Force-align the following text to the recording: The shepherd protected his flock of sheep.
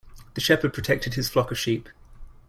The 0.33 0.41
shepherd 0.41 0.73
protected 0.73 1.13
his 1.13 1.29
flock 1.29 1.51
of 1.51 1.59
sheep. 1.59 1.87